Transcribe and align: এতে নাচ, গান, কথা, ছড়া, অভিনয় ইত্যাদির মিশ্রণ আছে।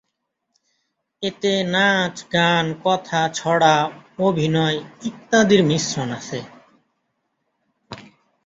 এতে 1.23 1.53
নাচ, 1.73 2.15
গান, 2.33 2.65
কথা, 2.83 3.21
ছড়া, 3.33 3.75
অভিনয় 4.19 4.77
ইত্যাদির 5.03 5.61
মিশ্রণ 5.63 6.09
আছে। 6.11 6.39